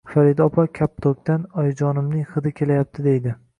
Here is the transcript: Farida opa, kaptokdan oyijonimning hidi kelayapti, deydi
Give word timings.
Farida 0.11 0.45
opa, 0.45 0.63
kaptokdan 0.79 1.45
oyijonimning 1.65 2.27
hidi 2.37 2.55
kelayapti, 2.63 3.09
deydi 3.13 3.39